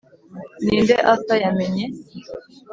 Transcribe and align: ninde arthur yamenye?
ninde 0.63 0.95
arthur 1.11 1.37
yamenye? 1.43 1.85